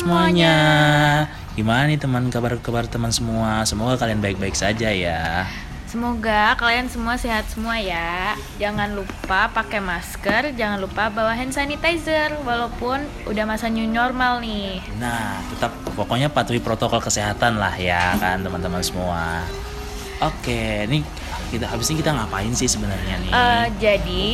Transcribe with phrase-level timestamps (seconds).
[0.00, 0.56] semuanya.
[1.52, 3.68] Gimana nih teman kabar-kabar teman semua?
[3.68, 5.44] Semoga kalian baik-baik saja ya.
[5.90, 8.38] Semoga kalian semua sehat semua ya.
[8.62, 14.78] Jangan lupa pakai masker, jangan lupa bawa hand sanitizer walaupun udah masa new normal nih.
[15.02, 19.42] Nah, tetap pokoknya patuhi protokol kesehatan lah ya kan teman-teman semua.
[20.22, 21.02] Oke, ini
[21.50, 23.30] kita habis ini kita ngapain sih sebenarnya nih?
[23.34, 24.26] Eh, jadi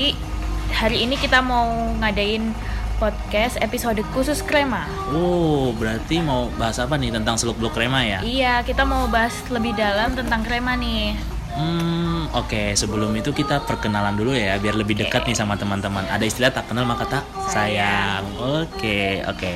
[0.76, 1.72] hari ini kita mau
[2.04, 2.52] ngadain
[2.96, 4.88] podcast episode khusus krema.
[5.12, 8.20] Oh, berarti mau bahas apa nih tentang seluk-beluk krema ya?
[8.24, 11.16] Iya, kita mau bahas lebih dalam tentang krema nih.
[11.56, 12.76] Hmm, oke.
[12.76, 16.04] Sebelum itu kita perkenalan dulu ya, biar lebih dekat nih sama teman-teman.
[16.08, 18.24] Ada istilah tak kenal maka tak sayang.
[18.36, 19.52] Oke, oke.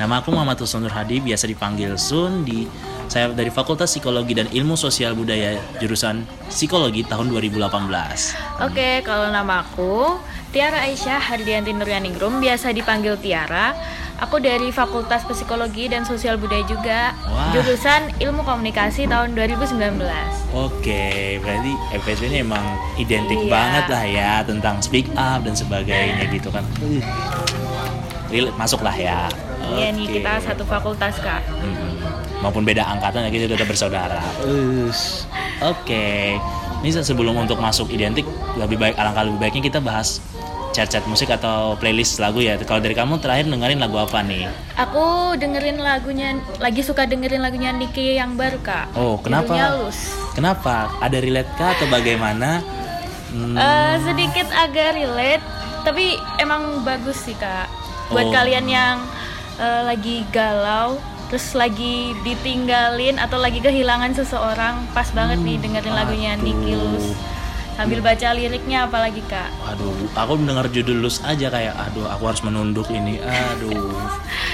[0.00, 2.40] Nama aku Muhammad Husnul Nur Hadi, biasa dipanggil Sun.
[2.48, 2.64] Di
[3.04, 8.64] saya dari Fakultas Psikologi dan Ilmu Sosial Budaya jurusan Psikologi tahun 2018.
[8.64, 10.16] Oke, kalau nama aku
[10.56, 13.76] Tiara Aisyah Hardianti Nuryaningrum, biasa dipanggil Tiara.
[14.24, 17.52] Aku dari Fakultas Psikologi dan Sosial Budaya juga, Wah.
[17.52, 20.00] jurusan Ilmu Komunikasi tahun 2019.
[20.56, 22.64] Oke, berarti FSB ini emang
[22.96, 23.52] identik Iya.
[23.52, 26.64] banget lah ya tentang speak up dan sebagainya gitu kan.
[26.80, 27.04] Uh,
[28.32, 29.28] Relate masuk lah ya.
[29.72, 31.42] Iya nih kita satu fakultas kak.
[31.46, 31.98] Hmm,
[32.40, 34.20] maupun beda angkatan ya kita tetap bersaudara.
[34.42, 35.24] Us.
[35.60, 36.36] Oke.
[36.80, 40.18] Ini se- sebelum untuk masuk identik lebih baik alangkah lebih baiknya kita bahas
[40.70, 42.56] chat-chat musik atau playlist lagu ya.
[42.56, 44.48] Kalau dari kamu terakhir dengerin lagu apa nih?
[44.78, 48.94] Aku dengerin lagunya, lagi suka dengerin lagunya Niki yang baru kak.
[48.94, 49.52] Oh, kenapa?
[50.32, 50.94] Kenapa?
[50.98, 52.62] Ada relate kah atau bagaimana?
[53.30, 55.44] Hmm, Eh, sedikit agak relate,
[55.82, 57.66] tapi emang bagus sih kak.
[58.08, 58.32] Buat Oh.
[58.32, 58.96] kalian yang
[59.60, 60.96] eh, lagi galau,
[61.28, 66.96] terus lagi ditinggalin atau lagi kehilangan seseorang, pas banget nih dengerin lagunya Niki aduh.
[66.96, 67.08] Lus.
[67.80, 69.48] Sambil baca liriknya apalagi kak.
[69.72, 73.22] Aduh, aku mendengar judul Lus aja kayak aduh aku harus menunduk ini.
[73.24, 73.89] Aduh.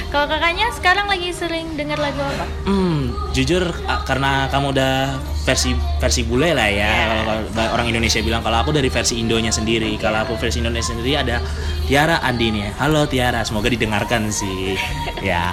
[0.07, 2.47] Kalau kakaknya sekarang lagi sering denger lagu apa?
[2.65, 3.75] Hmm, jujur
[4.07, 4.95] karena kamu udah
[5.43, 6.93] versi versi bule lah ya.
[7.27, 9.91] Kalau kalau orang Indonesia bilang kalau aku dari versi Indonya sendiri.
[9.99, 11.43] Kalau aku versi Indonesia sendiri ada
[11.91, 12.65] Tiara Andini.
[12.79, 14.79] Halo Tiara, semoga didengarkan sih.
[15.27, 15.51] ya.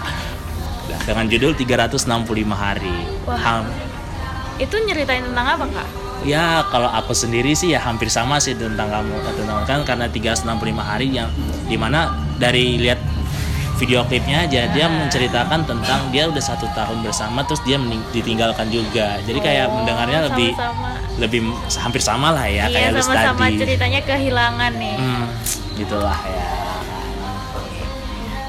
[1.04, 2.06] Dengan judul 365
[2.54, 2.98] hari.
[3.26, 3.36] Wah.
[3.42, 3.74] Ham-
[4.62, 5.88] Itu nyeritain tentang apa kak?
[6.24, 10.46] Ya kalau aku sendiri sih ya hampir sama sih tentang kamu tentang kan karena 365
[10.80, 11.28] hari yang
[11.68, 13.02] di mana dari lihat
[13.76, 17.76] video klipnya aja dia menceritakan tentang dia udah satu tahun bersama terus dia
[18.10, 20.90] ditinggalkan juga jadi kayak Oh, mendengarnya lebih sama-sama.
[21.18, 21.42] lebih
[21.76, 24.96] hampir sama lah ya iya kayak lu sama-sama tadi ceritanya kehilangan nih.
[24.96, 25.26] hmm,
[25.76, 26.48] gitulah ya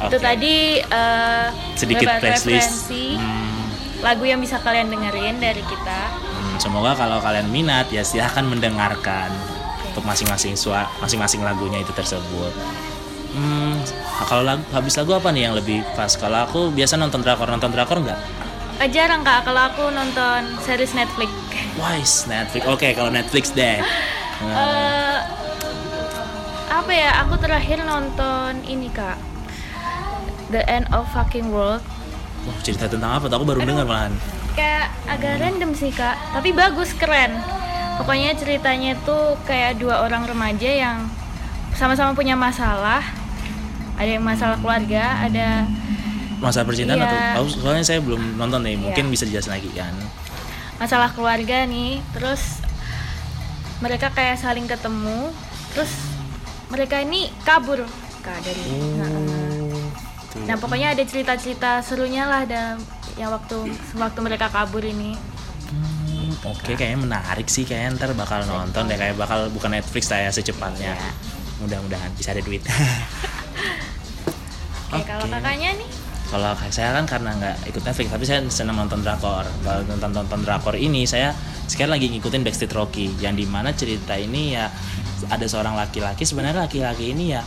[0.04, 0.20] Itu Oke.
[0.20, 3.64] tadi eh, sedikit playlist Hmm,
[4.00, 6.00] lagu yang bisa kalian dengerin dari kita.
[6.12, 9.32] Hmm, semoga kalau kalian minat ya silahkan mendengarkan
[9.86, 12.52] untuk masing-masing sua masing-masing lagunya itu tersebut.
[13.86, 16.14] Hmm, kalau lagu habis lagu apa nih yang lebih pas?
[16.14, 18.20] Kalau aku biasa nonton drakor, nonton drakor nggak?
[18.74, 21.30] Eh, jarang kak kalau aku nonton series Netflix.
[21.74, 22.62] Wise Netflix.
[22.66, 23.78] Oke, kalau Netflix deh.
[23.78, 23.86] Nah,
[24.44, 25.18] Eh,
[26.68, 27.22] apa ya?
[27.22, 29.14] Aku terakhir nonton ini kak.
[30.50, 31.80] The End of Fucking World.
[32.44, 33.24] wah, cerita tentang apa?
[33.26, 34.12] Tuh Aku baru dengar malahan.
[34.52, 37.40] Kayak agak random sih kak, tapi bagus keren.
[37.94, 41.06] Pokoknya ceritanya tuh kayak dua orang remaja yang
[41.72, 43.00] sama-sama punya masalah.
[43.94, 45.66] Ada yang masalah keluarga, ada
[46.42, 47.06] Masa percintaan Iya.
[47.08, 48.76] atau tahu soalnya saya belum nonton nih.
[48.76, 49.12] Mungkin Iya.
[49.12, 49.94] bisa dijelasin lagi kan.
[50.74, 52.02] masalah keluarga nih.
[52.12, 52.60] Terus
[53.78, 55.30] mereka kayak saling ketemu.
[55.72, 55.88] Terus
[56.68, 57.86] mereka ini kabur
[58.20, 58.60] kak dari.
[58.98, 59.08] Nah,
[60.34, 60.42] Tuh.
[60.44, 62.82] Nah pokoknya ada cerita-cerita serunya lah dalam
[63.14, 65.14] yang waktu waktu mereka kabur ini.
[65.70, 67.62] Hmm, Oke, kayaknya menarik sih.
[67.62, 68.98] Kayaknya ntar bakal nonton deh.
[68.98, 70.98] Kayak bakal bukan Netflix saya secepatnya.
[70.98, 71.10] Iya.
[71.62, 72.66] Mudah-mudahan bisa ada duit.
[74.94, 75.90] Oke kalau kakaknya nih
[76.24, 79.46] Kalau saya kan karena nggak ikut Netflix, tapi saya senang nonton drakor.
[79.62, 81.30] Kalau nonton nonton drakor ini, saya
[81.70, 84.66] sekarang lagi ngikutin Backstreet Rocky, yang di mana cerita ini ya
[85.30, 86.26] ada seorang laki-laki.
[86.26, 87.44] Sebenarnya laki-laki ini ya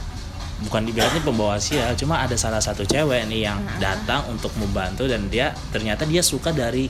[0.63, 5.27] bukan dibilangnya pembawa sial, cuma ada salah satu cewek nih yang datang untuk membantu dan
[5.27, 6.87] dia ternyata dia suka dari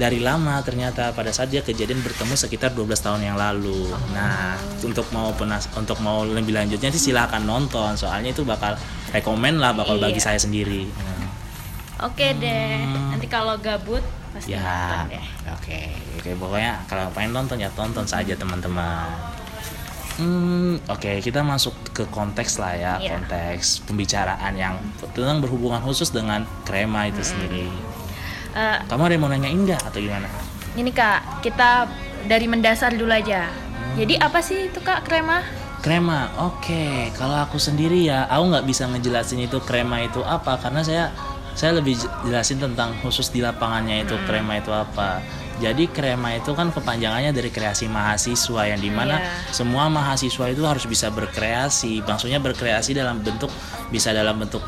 [0.00, 3.92] dari lama ternyata pada saat dia kejadian bertemu sekitar 12 tahun yang lalu.
[4.10, 8.80] Nah, untuk mau penas untuk mau lebih lanjutnya sih silakan nonton soalnya itu bakal
[9.10, 10.24] rekomen lah bakal bagi Iya.
[10.26, 10.88] saya sendiri.
[10.88, 11.28] Nah,
[12.00, 12.80] Oke deh.
[13.12, 14.00] Nanti kalau gabut
[14.32, 14.64] pasti ya,
[14.96, 15.26] nonton deh.
[15.52, 15.80] oke,
[16.16, 19.04] oke pokoknya kalau pengen nonton ya tonton saja teman-teman.
[20.16, 23.16] Hmm, oke kita masuk ke konteks lah ya, Iya.
[23.16, 24.80] konteks pembicaraan yang
[25.12, 27.68] tentang berhubungan khusus dengan krema itu sendiri.
[28.50, 30.26] Eh, Kamu ada yang mau nanyain nggak atau gimana?
[30.72, 31.90] ini kak, kita
[32.24, 33.50] dari mendasar dulu aja.
[33.94, 35.42] Jadi apa sih itu kak krema?
[35.80, 37.10] Krema, oke.
[37.12, 41.04] Kalau aku sendiri ya, aku nggak bisa ngejelasin itu krema itu apa karena saya
[41.50, 45.18] saya lebih jelasin tentang khusus di lapangannya itu krema itu apa.
[45.58, 49.52] Jadi krema itu kan kepanjangannya dari kreasi mahasiswa yang di mana Iya.
[49.52, 52.00] semua mahasiswa itu harus bisa berkreasi.
[52.00, 53.50] Maksudnya berkreasi dalam bentuk
[53.90, 54.62] bisa dalam bentuk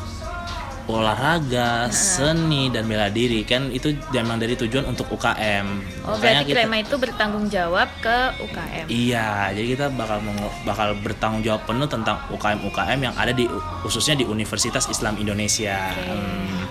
[0.83, 5.65] olahraga, seni dan bela diri kan itu memang dari tujuan untuk UKM.
[6.03, 8.85] Oh, Makanya berarti kita- krema itu bertanggung jawab ke UKM.
[8.87, 10.19] Iya, jadi kita bakal
[10.63, 13.47] bakal bertanggung jawab penuh tentang UKM UKM yang ada di
[13.79, 15.79] khususnya di Universitas Islam Indonesia.
[15.95, 16.67] Hmm.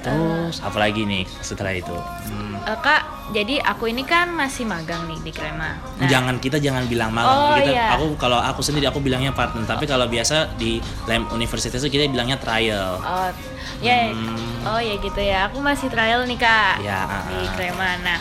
[0.00, 1.92] Terus apa lagi nih setelah itu?
[1.92, 2.56] Hmm.
[2.60, 5.78] Eh, Kak, jadi aku ini kan masih magang nih di krema.
[5.98, 7.30] Nah, Jangan kita jangan bilang malam.
[7.30, 7.94] Oh, kita iya.
[7.94, 12.10] aku kalau aku sendiri aku bilangnya partner, tapi kalau biasa di lem universitas itu kita
[12.10, 12.98] bilangnya trial.
[12.98, 13.30] Oh,
[13.78, 14.66] ya, Hmm.
[14.66, 15.46] oh ya gitu ya.
[15.46, 17.50] Aku masih trial nih kak Ya, ah, di ah.
[17.54, 17.90] krema.
[18.02, 18.18] Nah,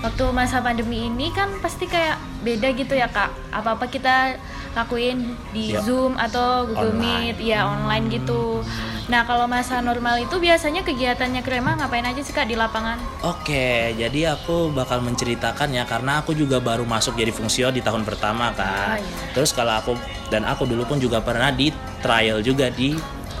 [0.00, 3.28] waktu masa pandemi ini kan pasti kayak beda gitu ya kak.
[3.52, 4.38] Apa apa kita
[4.78, 5.82] lakuin di Ya.
[5.82, 7.34] Zoom atau Google Online.
[7.34, 8.62] Meet, ya online gitu.
[9.08, 13.00] Nah, kalau masa normal itu biasanya kegiatannya krema ngapain aja sih kak di lapangan?
[13.24, 18.04] Oke, jadi aku bakal menceritakan ya karena aku juga baru masuk jadi fungsio di tahun
[18.04, 18.96] pertama kan.
[18.96, 19.32] Oh, iya.
[19.32, 19.92] Terus kalau aku
[20.28, 21.72] dan aku dulu pun juga pernah di
[22.04, 22.92] trial juga di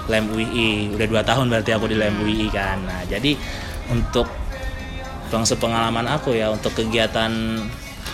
[0.08, 0.96] Lem UI.
[0.96, 2.80] Udah dua tahun berarti aku di Lem UI kan.
[2.88, 3.36] Nah, jadi
[3.92, 4.24] untuk
[5.28, 7.28] bang sepengalaman aku ya untuk kegiatan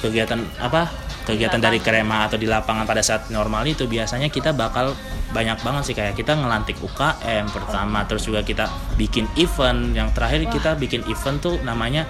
[0.03, 0.91] kegiatan apa?
[1.25, 4.93] Kegiatan dari krema atau di lapangan pada saat normal itu biasanya kita bakal
[5.31, 5.95] banyak banget sih.
[5.95, 9.91] Kayak kita ngelantik UKM pertama terus juga kita bikin event.
[9.91, 12.05] Yang terakhir kita bikin event tuh namanya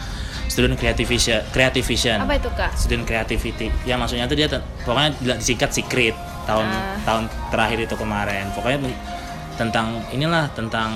[0.45, 2.75] Student Creative Vision, Creative Vision Apa itu kak?
[2.75, 3.73] student creativity.
[3.83, 4.51] Ya maksudnya tuh dia
[4.83, 6.13] pokoknya disingkat secret
[6.45, 6.99] tahun Ah.
[7.03, 8.51] tahun terakhir itu kemarin.
[8.53, 8.93] Pokoknya
[9.55, 10.91] tentang inilah tentang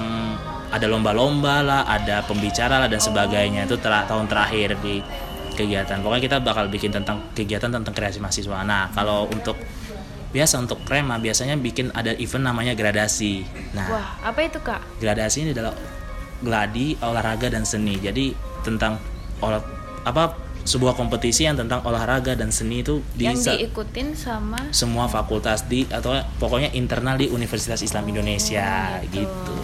[0.68, 3.64] ada lomba-lomba lah ada pembicara lah dan sebagainya.
[3.64, 5.00] Itu tera- tahun terakhir di
[5.58, 9.58] kegiatan pokoknya kita bakal bikin tentang kegiatan tentang kreasi mahasiswa nah kalau untuk
[10.30, 13.42] biasa untuk krema biasanya bikin ada event namanya gradasi
[13.74, 14.78] nah Wah, apa itu kak?
[15.02, 15.74] gradasi ini adalah
[16.38, 18.30] gladi olahraga dan seni jadi
[18.62, 19.02] tentang
[19.42, 19.58] olah
[20.06, 20.38] apa
[20.68, 25.88] sebuah kompetisi yang tentang olahraga dan seni itu Yang bisa diikutin sama semua fakultas di
[25.88, 29.24] atau pokoknya internal di Universitas Islam Indonesia gitu.
[29.24, 29.56] gitu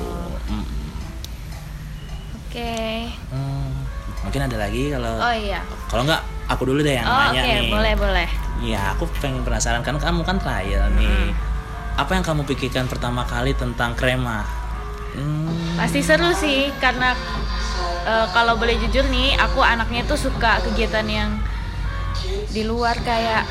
[0.45, 0.65] Mm.
[2.37, 3.09] Oke.
[3.33, 3.73] Hmm,
[4.29, 5.65] mungkin ada lagi kalau Oh iya.
[5.95, 8.29] Kalau nggak aku dulu deh yang Oh nanya nih boleh boleh.
[8.59, 11.31] Iya, aku pengen penasaran kan kamu kan trial nih.
[11.95, 14.43] Apa yang kamu pikirkan pertama kali tentang krema?
[15.15, 17.15] Hmm, Pasti seru sih karena
[18.11, 21.31] eh, kalau boleh jujur nih, aku anaknya tuh suka kegiatan yang
[22.51, 23.47] di luar kayak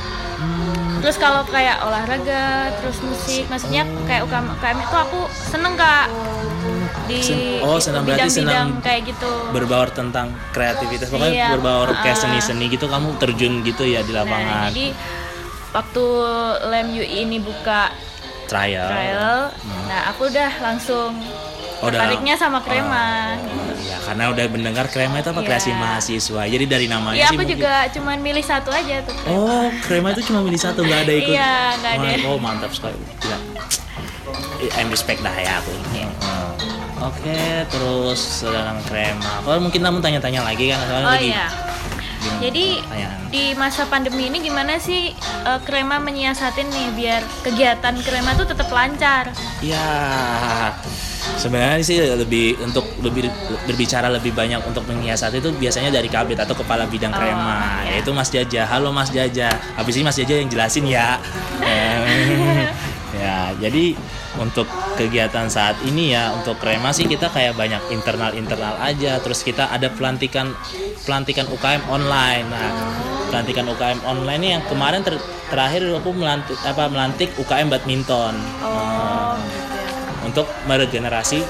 [1.00, 6.12] terus kalau kayak olahraga, terus musik, maksudnya kayak UKM, UKM itu aku seneng kak
[7.04, 7.20] di
[7.60, 9.32] oh, senang berarti senang kayak gitu.
[9.52, 12.22] berbaur tentang kreativitas pokoknya Iya, berbaur kayak ah.
[12.22, 14.88] seni-seni gitu kamu terjun gitu ya di Nah, lapangan jadi
[15.70, 16.06] waktu
[16.70, 17.90] Lem UI ini buka
[18.46, 19.40] trial, trial,
[19.88, 21.12] nah aku udah langsung
[21.80, 23.36] Oh, tertariknya sama krema.
[23.76, 25.48] Iya, karena udah mendengar krema itu apa Iya.
[25.50, 29.16] kreasi mahasiswa jadi dari namanya Iya sih aku mungkin- juga cuman milih satu aja tuh.
[29.28, 32.24] oh krema itu cuma milih satu nggak ada ikut Iya, nggak ada.
[32.24, 33.36] oh mantap sekali Gila.
[34.74, 36.08] I'm respect dah ya aku ini
[37.04, 37.36] Oke,
[37.68, 39.44] terus sedang krema.
[39.44, 40.80] Kalau mungkin kamu tanya-tanya lagi kan?
[40.88, 41.48] Soalnya Oh lagi iya.
[42.40, 43.20] Jadi pertanyaan.
[43.28, 45.12] di masa pandemi ini gimana sih
[45.44, 49.36] eh, krema menyiasatin nih biar kegiatan krema tuh tetap lancar?
[49.60, 49.84] Ya,
[51.36, 53.28] sebenarnya sih lebih untuk lebih
[53.68, 58.00] berbicara lebih banyak untuk menyiasati itu biasanya dari kabit atau kepala bidang Oh, krema, iya.
[58.00, 58.64] yaitu Mas Jaja.
[58.72, 59.52] Halo Mas Jaja.
[59.76, 61.20] Habis ini Mas Jaja yang jelasin ya.
[63.54, 63.94] Ya, jadi
[64.42, 64.66] untuk
[64.98, 69.22] kegiatan saat ini ya untuk krema sih kita kayak banyak internal internal aja.
[69.22, 70.54] Terus kita ada pelantikan
[71.06, 72.46] pelantikan UKM online.
[72.50, 72.70] Nah,
[73.30, 78.34] pelantikan UKM online ini yang kemarin ter- terakhir aku melantik apa melantik UKM badminton.
[78.66, 79.90] Oh, gitu ya.
[80.24, 81.44] untuk meregenerasi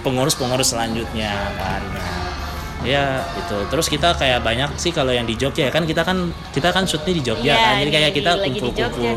[0.00, 1.82] pengurus-pengurus selanjutnya kan.
[1.90, 2.14] Nah,
[2.86, 3.58] ya itu.
[3.66, 6.86] Terus kita kayak banyak sih kalau yang di Jogja ya kan kita kan kita kan
[6.86, 7.74] shootnya di Jogja Iya, kan.
[7.82, 9.16] Jadi kayak kita kumpul-kumpul.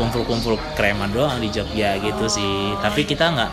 [0.00, 2.72] Kumpul-kumpul krema doang di Jogja gitu sih.
[2.80, 3.50] Tapi kita nggak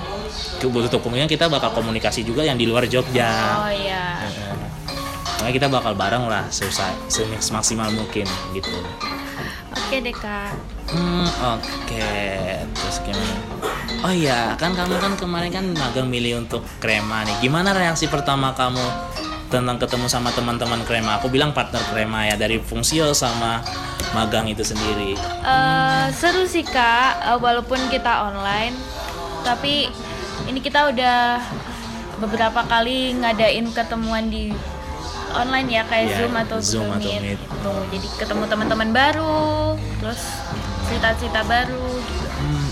[0.64, 3.60] untuk kemungkinan kita bakal komunikasi juga yang di luar Jogja.
[3.68, 4.24] Oh iya.
[5.44, 6.88] Makanya kita bakal bareng lah susah
[7.44, 8.24] semaksimal mungkin
[8.56, 8.72] gitu.
[9.76, 10.56] Oke deh kak.
[10.88, 11.28] Hmm,
[11.60, 12.10] oke.
[12.64, 13.36] Terus gimana?
[14.08, 17.36] Oh iya, kan kamu kan kemarin kan magang milih untuk krema nih.
[17.44, 18.82] Gimana reaksi pertama kamu
[19.48, 21.20] tentang ketemu sama teman-teman krema?
[21.20, 23.64] Aku bilang partner krema ya dari fungsio sama
[24.12, 25.16] magang itu sendiri.
[25.44, 28.76] Eh, seru sih kak, Eh, walaupun kita online,
[29.44, 29.88] tapi
[30.48, 31.40] ini kita udah
[32.18, 34.50] beberapa kali ngadain ketemuan di
[35.36, 37.22] online ya kayak Iya, Zoom atau Zoom atau Meet.
[37.22, 37.40] Meet.
[37.40, 37.74] Gitu.
[37.94, 40.22] Jadi ketemu teman-teman baru, terus
[40.88, 41.88] cerita-cerita baru.
[42.00, 42.27] Gitu.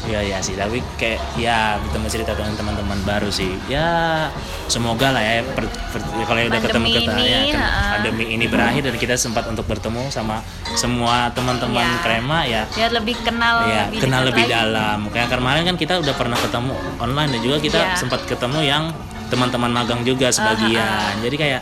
[0.06, 3.58] Iya iya sih, tapi kayak ya bertemu cerita dengan teman-teman baru sih.
[3.66, 4.30] Ya
[4.66, 7.66] semoga lah ya, per, per- ya kalau udah ketemu kita ini, ya kan,
[7.98, 12.02] pandemi ini berakhir dan kita sempat untuk bertemu sama semua teman-teman Iya.
[12.02, 12.64] krema ya.
[12.70, 14.54] biar lebih kenal Ya, lebih kenal lebih lagi.
[14.54, 15.00] dalam.
[15.10, 17.98] Kayak kemarin kan kita udah pernah ketemu online dan juga kita Iya.
[17.98, 18.84] sempat ketemu yang
[19.26, 21.18] teman-teman magang juga sebagian.
[21.20, 21.62] Jadi kayak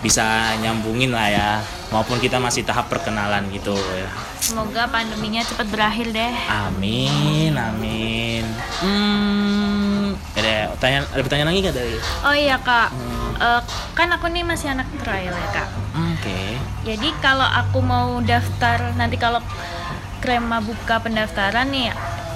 [0.00, 0.24] bisa
[0.58, 1.50] nyambungin lah ya.
[1.94, 4.10] Maupun kita masih tahap perkenalan gitu ya.
[4.36, 8.42] semoga pandeminya cepat berakhir deh Amin, amin.
[8.82, 11.96] Hmm, ada pertanyaan, ada pertanyaan lagi nggak dari?
[12.20, 12.90] oh iya kak
[13.34, 13.60] Eh,
[13.94, 16.54] kan aku nih masih anak trial ya kak Oke.
[16.84, 19.38] Jadi kalau aku mau daftar nanti kalau
[20.18, 21.90] Krema buka pendaftaran nih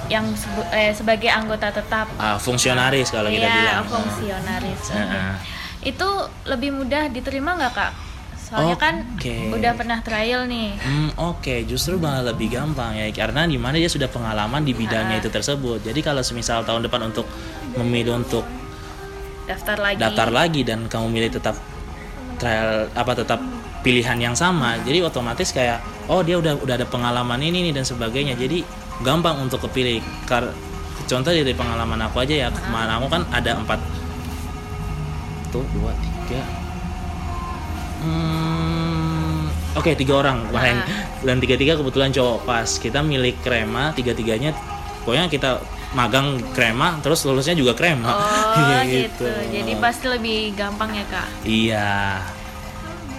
[0.07, 3.83] yang sebu- eh, sebagai anggota tetap Ah, fungsionaris kalau kita ya bilang.
[3.85, 4.81] fungsionaris.
[4.89, 5.31] Heeh.
[5.85, 6.07] Itu
[6.45, 7.91] lebih mudah diterima nggak kak?
[8.49, 9.53] Soalnya kan Oke.
[9.53, 10.73] udah pernah trial nih.
[10.81, 15.17] Hmm, oke, justru malah lebih gampang ya karena di mana dia sudah pengalaman di bidangnya
[15.17, 15.21] Ah.
[15.21, 15.85] itu tersebut.
[15.85, 17.29] Jadi kalau semisal tahun depan untuk
[17.77, 18.41] memilih untuk
[19.45, 19.97] Daftar lagi.
[20.01, 21.53] daftar lagi dan kamu milih tetap
[22.37, 23.37] trial apa tetap
[23.79, 27.85] pilihan yang sama, jadi otomatis kayak oh dia udah udah ada pengalaman ini nih dan
[27.85, 28.33] sebagainya.
[28.33, 28.65] Jadi
[29.05, 30.01] gampang untuk kepilih.
[30.25, 30.49] Kar
[31.05, 33.77] contoh dari pengalaman aku aja ya, kemarin aku kan ada empat
[35.49, 36.41] tuh dua tiga
[37.99, 40.81] Hmm, Oke tiga orang kemarin
[41.23, 44.55] dan tiga tiga kebetulan cowok pas kita milik krema tiga tiganya
[45.03, 45.61] pokoknya kita
[45.93, 49.25] magang krema terus lulusnya juga krema Oh gitu.
[49.25, 51.27] Jadi pasti lebih gampang ya kak.
[51.45, 52.21] Iya.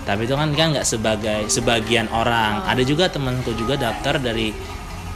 [0.06, 2.66] Tapi itu kan kan nggak sebagai sebagian orang.
[2.66, 4.50] Ada juga temanku juga daftar dari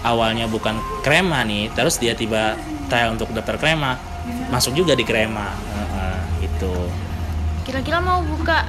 [0.05, 2.55] awalnya bukan krema nih, terus dia tiba
[2.93, 3.97] trial untuk daftar krema,
[4.53, 5.49] masuk juga di krema.
[5.51, 6.75] Heeh, gitu.
[7.65, 8.69] Kira-kira mau buka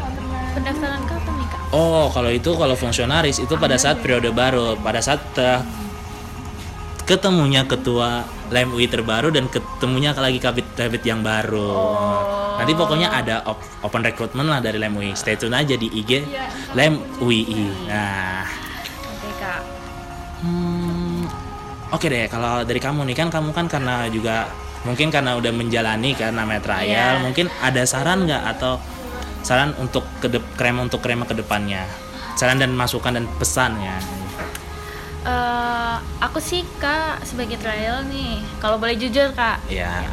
[0.55, 1.59] pendaftaran kapan nih kak?
[1.69, 5.59] Oh, kalau itu kalau fungsionaris itu pada saat periode baru, pada saat eh,
[7.03, 11.73] ketemunya ketua Lem UI terbaru dan ketemunya lagi kabit kabit yang baru.
[12.55, 15.11] Nanti pokoknya ada op- open recruitment lah dari Lem UI.
[15.13, 16.23] Stay tune aja di IG
[16.71, 17.41] Lem UI.
[17.85, 18.45] Nah,
[19.11, 19.61] Oke kak.
[20.41, 21.21] hmm,
[21.89, 24.45] oke deh kalau dari kamu nih kan kamu kan karena juga
[24.81, 27.17] mungkin karena udah menjalani kan namanya trial, Iya.
[27.17, 28.77] mungkin ada saran nggak atau
[29.45, 31.85] saran untuk kedep krema untuk krema ke depannya?
[32.33, 33.95] Saran dan masukan dan pesannya.
[35.25, 40.05] Eh, aku sih kak sebagai trial nih, kalau boleh jujur kak, Ya,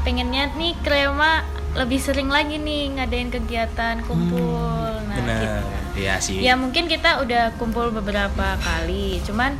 [0.00, 4.88] pengennya nih krema lebih sering lagi nih ngadain kegiatan kumpul.
[5.04, 5.36] nah, bener.
[5.36, 5.60] gitu.
[5.96, 6.40] Iya sih.
[6.40, 9.52] Ya mungkin kita udah kumpul beberapa kali, cuman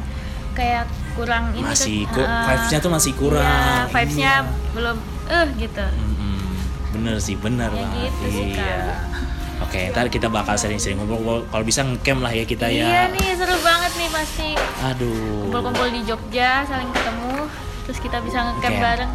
[0.52, 3.44] kayak kurang ini masih tuh, kok eh, vibes-nya tuh masih kurang.
[3.44, 4.50] Iya, vibes-nya Iya.
[4.72, 5.84] belum eh gitu.
[5.84, 6.38] Mm-mm.
[6.90, 8.00] bener sih, bener Ya banget.
[8.08, 9.13] gitu sih, Kak.
[9.54, 9.62] Iya.
[9.62, 11.18] Oke, ntar kita bakal sering-sering ngumpul.
[11.44, 13.02] Kalau bisa ngecamp lah ya kita Iya ya.
[13.08, 14.48] nih seru banget nih pasti
[14.84, 15.46] Aduh.
[15.46, 17.34] kumpul-kumpul di Jogja saling ketemu,
[17.84, 18.82] terus kita bisa ngecamp Ngecamp.
[18.82, 19.12] bareng.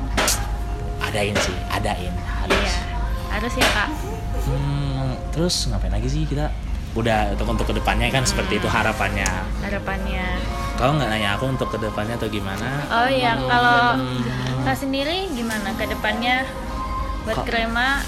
[1.02, 2.14] Adain sih, adain.
[2.38, 2.56] Harus.
[2.56, 2.76] Iya,
[3.30, 3.90] harus ya kak.
[4.42, 6.50] Hmm, terus ngapain lagi sih kita?
[6.92, 9.28] Udah untuk untuk ke depannya kan seperti itu harapannya.
[9.62, 10.26] Harapannya.
[10.74, 12.82] Kau nggak nanya aku untuk ke depannya atau gimana?
[12.90, 14.64] Oh iya, kalau Hmm.
[14.64, 16.46] kak sendiri gimana ke depannya
[17.22, 18.02] buat Kak- krema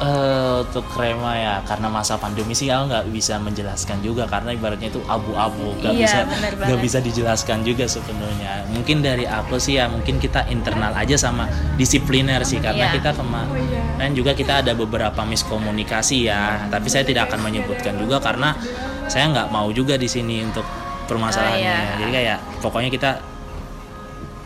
[0.00, 4.88] Eh, untuk krema ya karena masa pandemi sih aku nggak bisa menjelaskan juga karena ibaratnya
[4.88, 5.76] itu abu-abu.
[5.76, 6.18] Nggak Iya, bisa
[6.56, 8.64] nggak bisa dijelaskan juga sepenuhnya.
[8.72, 12.96] Mungkin dari aku sih ya mungkin kita internal aja sama disipliner sih karena Iya.
[12.96, 16.64] kita kemarin juga kita ada beberapa miskomunikasi ya.
[16.72, 18.56] Tapi saya tidak akan menyebutkan juga karena
[19.04, 20.64] saya nggak mau juga di sini untuk
[21.12, 21.60] permasalahannya.
[21.60, 21.96] Oh, iya.
[22.00, 23.10] jadi kayak pokoknya kita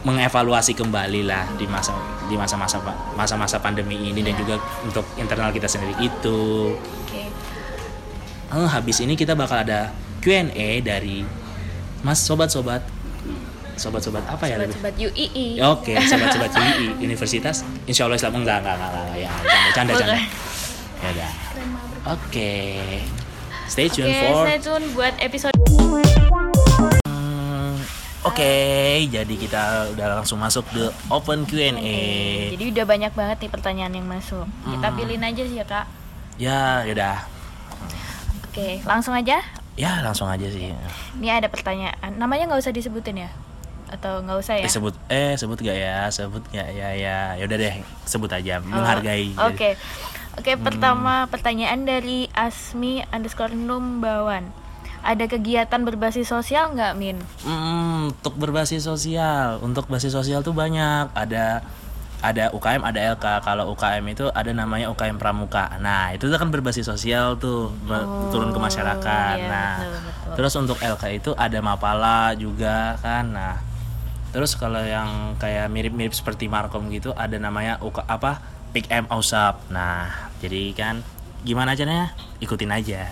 [0.03, 1.95] mengevaluasi kembali lah di masa
[2.25, 2.81] di masa-masa
[3.13, 4.41] masa-masa pandemi ini dan Iya.
[4.41, 6.75] juga untuk internal kita sendiri itu.
[6.77, 7.23] oke
[8.55, 9.91] Eh, habis ini kita bakal ada
[10.21, 11.27] Q&A dari
[12.01, 12.81] Mas sobat-sobat
[13.75, 14.55] sobat-sobat apa ya?
[14.57, 15.59] sobat-sobat UII.
[15.61, 19.31] Oke, sobat-sobat UI Universitas Insya Allah Islam enggak enggak enggak, enggak, ya
[19.75, 20.15] canda canda.
[21.03, 21.31] Ya udah.
[22.15, 22.53] Oke.
[23.67, 25.57] Stay tune Oke, for stay tune buat episode
[28.25, 28.57] Oke,
[29.07, 29.63] jadi kita
[29.93, 32.01] udah langsung masuk ke open Q&A.
[32.51, 34.49] Jadi udah banyak banget nih pertanyaan yang masuk.
[34.65, 34.97] Kita Hmm.
[34.97, 35.87] pilihin aja sih ya kak.
[36.41, 37.21] Ya, yaudah.
[38.49, 39.45] Oke, langsung aja.
[39.77, 40.73] Ya, langsung aja sih.
[41.15, 42.17] Ini ada pertanyaan.
[42.17, 43.31] Namanya nggak usah disebutin ya?
[43.93, 44.65] Atau nggak usah ya?
[44.65, 46.09] Eh, sebut eh sebut gak ya?
[46.09, 47.19] Sebut gak ya ya.
[47.37, 48.57] Yaudah deh, sebut aja.
[48.57, 49.37] Oh, Menghargai.
[49.37, 49.77] Oke.
[50.35, 50.65] Oke, Hmm.
[50.65, 54.49] pertama pertanyaan dari Asmi underscore Numbawan.
[55.05, 57.21] Ada kegiatan berbasis sosial nggak, Min?
[57.45, 61.13] Hmm, untuk berbasis sosial, untuk basis sosial tuh banyak.
[61.13, 61.61] Ada
[62.25, 63.45] ada UKM, ada LK.
[63.45, 65.77] Kalau UKM itu ada namanya UKM Pramuka.
[65.77, 69.37] Nah, itu kan berbasis sosial tuh, ber- turun ke masyarakat.
[69.37, 70.35] iya, nah, betul, betul.
[70.41, 73.29] terus untuk LK itu ada Mapala juga kan.
[73.29, 73.55] Nah,
[74.35, 78.43] Terus kalau yang kayak mirip-mirip seperti Markom gitu ada namanya UK apa?
[78.75, 79.71] Pick M OSAP.
[79.71, 80.11] Nah,
[80.43, 81.07] jadi kan
[81.45, 82.17] gimana caranya?
[82.41, 83.05] Ikutin aja.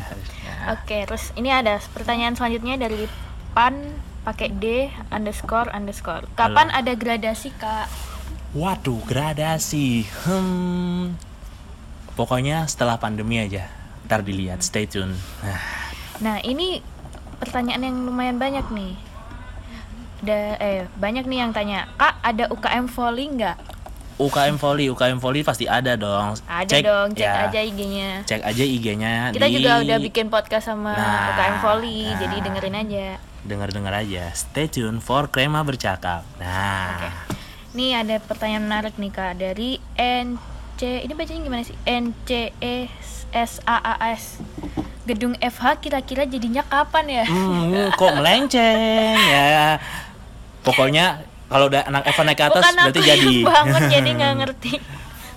[0.43, 0.55] Ya.
[0.73, 3.07] Oke, terus ini ada pertanyaan selanjutnya dari
[3.53, 3.77] Pan
[4.25, 6.25] pakai D underscore underscore.
[6.35, 7.87] Kapan ada gradasi kak?
[8.57, 10.09] Waduh, gradasi.
[10.25, 11.17] Hmm.
[12.17, 13.69] Pokoknya setelah pandemi aja.
[14.09, 15.17] Ntar dilihat, stay tune.
[15.45, 15.83] Nah,
[16.23, 16.79] Nah ini
[17.43, 18.95] pertanyaan yang lumayan banyak nih.
[20.23, 23.59] Da, eh banyak nih yang tanya, kak ada UKM volley nggak?
[24.23, 26.39] UKM Volley, UKM Volley pasti ada dong.
[26.43, 28.11] Ada dong, cek ya, aja IG-nya.
[28.23, 32.19] Cek aja IG-nya Kita di- juga udah bikin podcast sama Nah, UKM volley, nah.
[32.19, 33.07] jadi dengerin aja.
[33.43, 34.25] Denger-denger aja.
[34.33, 36.23] Stay tune for Krema bercakap.
[36.37, 37.11] Nah,
[37.73, 41.75] Nih ada pertanyaan menarik nih kak dari NC, ini bacanya gimana sih?
[41.83, 42.87] NCE
[43.33, 44.45] SAAS.
[45.03, 47.25] Gedung FH kira-kira jadinya kapan ya?
[47.25, 48.79] hmm, kok melenceng
[49.19, 49.81] ya.
[50.61, 53.35] Pokoknya kalau udah anak Eva naik ke atas Bukan berarti aku jadi.
[53.37, 54.73] yang bangun jadi nggak ngerti.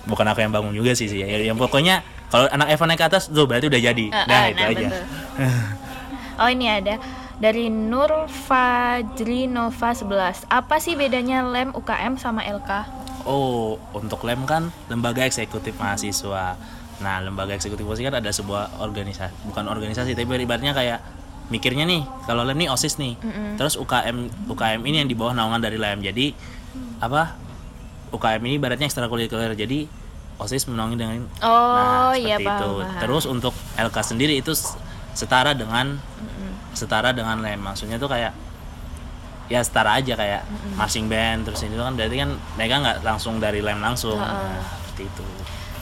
[0.06, 1.20] Bukan aku yang bangun juga sih sih.
[1.20, 4.04] Ya, yang pokoknya kalau anak Eva naik ke atas tuh berarti udah jadi.
[4.10, 4.86] Ah, Nah, ah, itu aja.
[4.88, 5.04] betul.
[6.36, 7.00] Oh ini ada
[7.36, 10.44] dari Nur Fajri Nova 11.
[10.46, 12.70] Apa sih bedanya lem UKM sama LK?
[13.24, 16.54] Oh, untuk LEM kan lembaga eksekutif mahasiswa.
[16.96, 21.00] Nah, lembaga eksekutif mahasiswa kan ada sebuah organisasi, bukan organisasi, tapi ibaratnya kayak
[21.48, 23.14] mikirnya nih, kalau LEM nih OSIS nih.
[23.54, 26.02] Terus UKM UKM ini yang di bawah naungan dari LEM.
[26.02, 26.34] Jadi
[26.98, 27.36] apa?
[28.14, 29.54] UKM ini ibaratnya ekstrakurikuler.
[29.54, 29.86] Jadi
[30.36, 32.70] OSIS menaungi dengan Oh, seperti iya, paham, itu.
[32.82, 33.00] paham.
[33.02, 34.52] Terus untuk LK sendiri itu
[35.16, 35.96] setara dengan
[36.76, 37.60] setara dengan LEM.
[37.62, 38.34] Maksudnya tuh kayak
[39.46, 40.42] ya setara aja kayak
[40.74, 44.58] marching band terus itu kan berarti kan mereka nggak langsung dari lem langsung nah,
[44.90, 45.24] seperti itu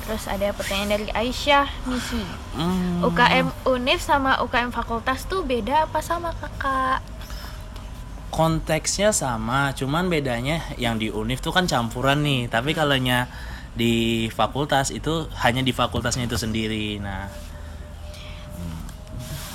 [0.04, 2.20] Terus ada pertanyaan dari Aisyah Misi.
[2.52, 7.14] Hmm, UKM Unif sama UKM fakultas tuh beda apa sama kakak?
[8.34, 13.30] konteksnya sama cuman bedanya yang di univ tuh kan campuran nih tapi kalau nya
[13.78, 17.31] di fakultas itu hanya di fakultasnya itu sendiri nah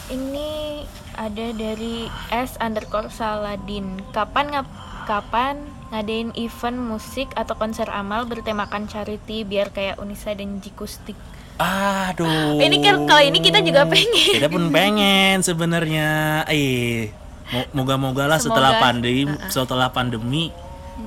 [0.09, 0.81] Ini
[1.13, 4.01] ada dari S underscore Saladin.
[4.09, 4.67] Kapan ngap
[5.05, 11.17] kapan ngadain event musik atau konser amal bertemakan charity biar kayak Unisa dan Jikustik?
[11.59, 12.55] aduh.
[12.55, 14.07] Ini kan kalau ini kita juga pengen.
[14.31, 16.07] kita pun pengen sebenarnya.
[16.47, 17.11] Eh
[17.51, 18.85] mo- moga-moga lah setelah Semoga.
[18.85, 19.21] pandemi
[19.51, 20.55] setelah pandemi.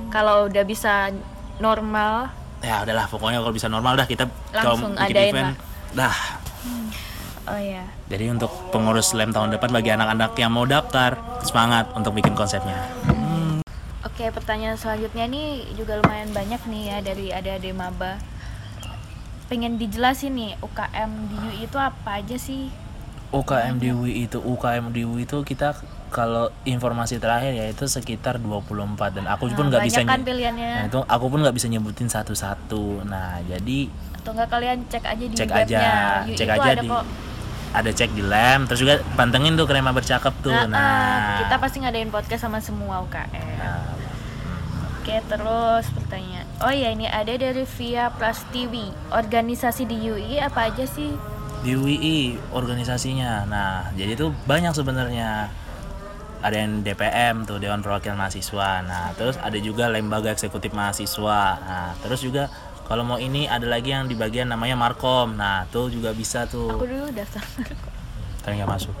[0.09, 1.09] Kalau udah bisa
[1.57, 2.29] normal,
[2.61, 5.51] ya udahlah pokoknya kalau bisa normal dah kita Langsung bikin adain event.
[5.91, 6.17] dah.
[7.43, 7.83] Oh ya.
[8.07, 12.77] Jadi untuk pengurus lem tahun depan bagi anak-anak yang mau daftar semangat untuk bikin konsepnya.
[14.03, 18.19] Oke, pertanyaan selanjutnya nih juga lumayan banyak nih ya dari ada adik maba.
[19.47, 22.67] Pengen dijelasin nih UKM di UI itu apa aja sih?
[23.33, 25.73] UKM di UI itu UKM di UI itu kita
[26.13, 30.71] kalau informasi terakhir ya itu sekitar 24 dan aku pun Nah, nggak bisa kan pilihannya.
[30.77, 33.07] Nah, itu aku pun nggak bisa nyebutin satu-satu.
[33.07, 33.89] Nah, jadi
[34.19, 35.81] Atau enggak kalian cek aja di cek aja,
[36.27, 37.03] UI cek itu aja ada di kok.
[37.73, 40.53] Ada cek di lem, terus juga pantengin tuh krema bercakap tuh.
[40.53, 43.57] Nah, Nah, ah, kita pasti ngadain podcast sama semua UKM.
[43.57, 43.91] Nah,
[45.03, 46.47] Oke, terus pertanyaan.
[46.63, 49.11] Oh iya, ini ada dari Via Prastiwi.
[49.11, 51.11] Organisasi di UI apa aja sih?
[51.63, 53.47] di UI organisasinya.
[53.47, 55.47] Nah, jadi tuh banyak sebenarnya.
[56.43, 58.83] Ada yang DPM tuh Dewan Perwakilan Mahasiswa.
[58.83, 61.55] Nah, terus ada juga lembaga eksekutif mahasiswa.
[61.55, 62.51] Nah, terus juga
[62.83, 65.33] kalau mau ini ada lagi yang di bagian namanya Markom.
[65.33, 66.83] Nah, tuh juga bisa Aku tuh.
[66.83, 67.43] dulu daftar.
[68.43, 68.91] Tapi nggak masuk.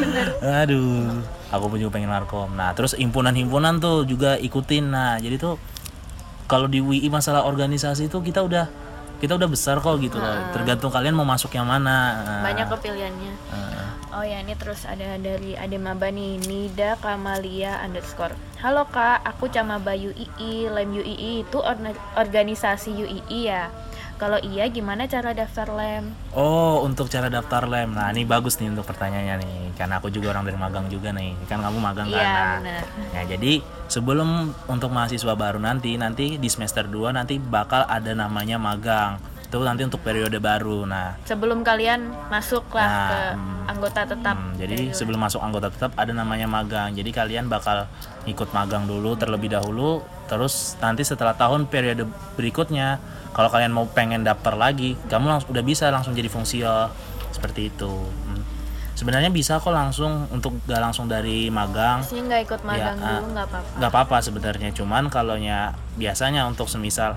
[0.00, 0.26] Bener.
[0.64, 2.48] Aduh, aku pun juga pengen Markom.
[2.52, 4.88] Nah, terus himpunan-himpunan tuh juga ikutin.
[4.88, 5.60] Nah, jadi tuh
[6.44, 8.68] kalau di UI masalah organisasi tuh kita udah
[9.20, 10.52] kita udah besar kok gitu loh.
[10.52, 12.20] Tergantung kalian mau masuk yang mana.
[12.20, 13.32] Nah, Banyak kok pilihannya.
[13.52, 13.83] nah.
[14.14, 18.30] Oh ya ini terus ada dari Ade Maba nih Nida Kamalia underscore
[18.62, 23.74] Halo kak, aku Camaba UII Lem UII itu orna- organisasi UII ya
[24.14, 26.14] Kalau iya gimana cara daftar lem?
[26.30, 27.98] Oh, untuk cara daftar lem.
[27.98, 29.74] Nah, ini bagus nih untuk pertanyaannya nih.
[29.74, 31.34] Karena aku juga orang dari magang juga nih.
[31.50, 32.22] Kan kamu magang kan.
[32.22, 32.82] Iya, benar.
[33.10, 33.52] Nah, jadi
[33.90, 39.18] sebelum untuk mahasiswa baru nanti nanti di semester 2 nanti bakal ada namanya magang.
[39.54, 40.82] Itu nanti untuk periode baru.
[40.82, 43.70] Nah, Sebelum kalian masuk lah Nah, ke hmm.
[43.70, 46.90] anggota tetap Hmm, jadi dari sebelum masuk anggota tetap ada namanya magang.
[46.90, 47.86] Jadi kalian bakal
[48.26, 50.02] ikut magang dulu terlebih dahulu.
[50.26, 52.02] Terus nanti setelah tahun periode
[52.34, 52.98] berikutnya,
[53.30, 56.90] kalau kalian mau pengen daftar lagi, kamu langsung udah bisa langsung jadi fungsio
[57.30, 57.94] seperti itu.
[57.94, 58.42] Hmm.
[58.98, 62.02] Sebenarnya bisa kok langsung untuk gak langsung dari magang.
[62.02, 63.22] Sih nggak ikut magang ah.
[63.22, 65.38] dulu nggak apa-apa nggak apa-apa sebenarnya cuman kalau
[65.94, 67.14] biasanya untuk semisal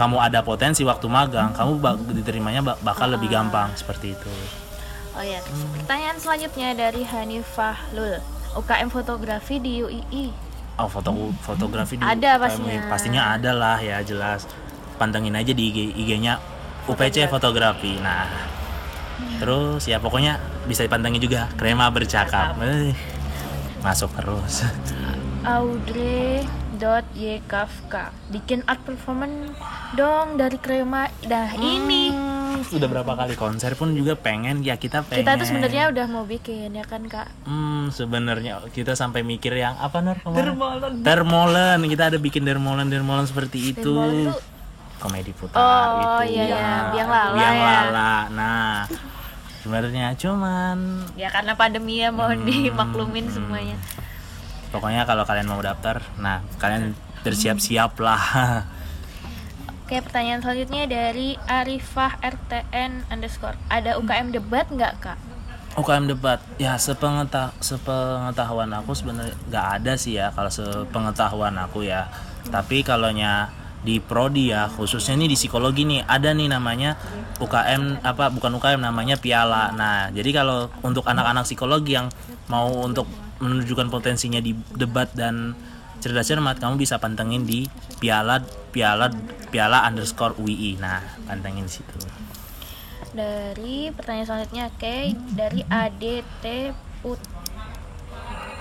[0.00, 4.32] kamu ada potensi waktu magang kamu bak- diterimanya bak- bakal lebih gampang seperti itu
[5.10, 5.42] Oh ya,
[5.76, 8.16] pertanyaan selanjutnya dari Hanifah Lul
[8.54, 10.32] UKM fotografi di UII
[10.74, 12.40] Oh foto fotografi di Ada UKM.
[12.40, 12.80] pastinya.
[12.88, 14.48] Pastinya ada lah ya jelas.
[14.96, 16.40] Pantengin aja di IG, IG-nya
[16.86, 18.00] UPC fotografi.
[18.00, 18.24] Nah,
[19.36, 22.56] terus ya pokoknya bisa dipantengin juga Krema bercakap.
[22.64, 22.96] Eh,
[23.78, 24.64] masuk terus.
[25.42, 26.48] Audrey
[26.80, 29.52] dot Yekafka bikin art performance
[29.92, 32.10] dong dari krema dah ini
[32.50, 35.22] Hmm, Udah berapa kali konser pun juga pengen ya kita pengen.
[35.22, 39.76] kita tuh sebenarnya udah mau bikin ya kan kak Hmm, sebenarnya kita sampai mikir yang
[39.76, 40.18] apa Nur?
[40.26, 40.98] Dermolen.
[41.00, 41.78] Dermolen.
[41.84, 43.86] Kita ada bikin dermolen dermolen seperti itu.
[43.86, 44.42] Dermolen tuh-
[44.98, 46.34] Komedi putar Oh, itu.
[46.34, 46.68] iya, iya.
[46.90, 47.64] Biang lala Biang ya.
[47.64, 48.12] lala.
[48.30, 48.74] Nah,
[49.60, 50.76] sebenarnya cuman
[51.14, 53.78] ya karena pandemi ya mohon Hmm, dimaklumin semuanya
[54.70, 58.22] pokoknya kalau kalian mau daftar, nah kalian bersiap-siap lah.
[59.90, 65.18] Oke pertanyaan selanjutnya dari Arifah RTN underscore ada UKM debat nggak kak?
[65.74, 72.10] UKM debat ya sepengeta sepengetahuan aku sebenarnya nggak ada sih ya kalau sepengetahuan aku ya
[72.54, 76.94] tapi kalaunya di prodi ya khususnya nih di psikologi nih ada nih namanya
[77.40, 82.10] UKM apa bukan UKM namanya piala nah jadi kalau untuk anak-anak psikologi yang
[82.50, 83.06] mau untuk
[83.40, 85.56] menunjukkan potensinya di debat dan
[86.00, 87.68] cerdas cermat kamu bisa pantengin di
[88.00, 88.40] piala
[88.72, 89.12] piala
[89.50, 91.96] piala underscore UI nah pantengin di situ
[93.10, 94.96] Dari pertanyaan selanjutnya oke
[95.34, 96.44] dari ADT
[97.02, 97.20] Put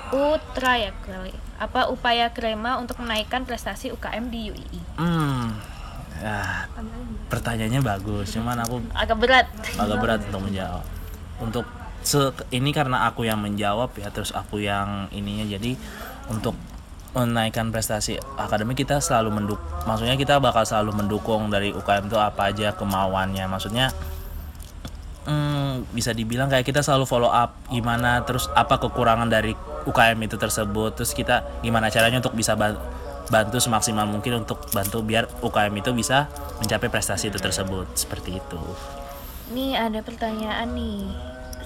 [0.10, 1.30] Putra ya kali.
[1.62, 4.80] Apa upaya Krema untuk menaikkan prestasi UKM di UII?
[4.98, 5.54] Hmm,
[6.18, 6.66] ya,
[7.30, 9.46] pertanyaannya bagus, cuman aku Agak berat.
[9.78, 10.82] agak berat untuk menjawab.
[11.38, 11.66] Untuk
[12.04, 15.46] se ini karena aku yang menjawab ya, terus aku yang ininya.
[15.46, 15.76] Jadi
[16.30, 16.56] untuk
[17.18, 19.60] menaikkan prestasi akademik kita selalu menduk,
[19.90, 23.90] maksudnya kita bakal selalu mendukung dari UKM itu apa aja kemauannya, maksudnya
[25.26, 29.58] hmm, bisa dibilang kayak kita selalu follow up gimana terus apa kekurangan dari
[29.90, 32.78] UKM itu tersebut terus kita gimana caranya untuk bisa ban-
[33.30, 36.28] bantu semaksimal mungkin untuk bantu biar UKM itu bisa
[36.60, 37.86] mencapai prestasi itu tersebut.
[37.94, 38.60] Seperti itu.
[39.54, 41.14] Nih ada pertanyaan nih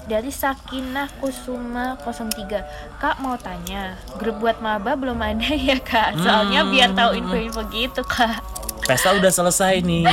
[0.04, 6.16] dari Sakinah Kusuma 03 Kak mau tanya grup buat maba belum ada ya kak?
[6.16, 8.40] Soalnya biar tahu info-info gitu kak.
[8.84, 10.04] Pesta udah selesai nih.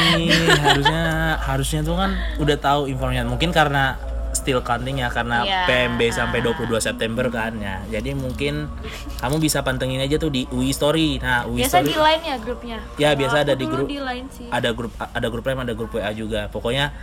[0.58, 1.04] Harusnya
[1.38, 4.00] harusnya tuh kan udah tahu informasinya mungkin karena
[4.32, 5.68] still counting ya karena Iya.
[5.68, 7.84] PMB sampai 22 September kan ya.
[7.90, 8.72] Jadi mungkin
[9.20, 11.20] kamu bisa pantengin aja tuh di UI Story.
[11.20, 12.78] Nah UI biasa Story di line ya grupnya?
[12.96, 13.88] Ya, biasa Aku ada di grup.
[13.88, 14.48] di line sih.
[14.48, 16.48] ada grup ada grup lain ada grup WA juga.
[16.48, 16.96] Pokoknya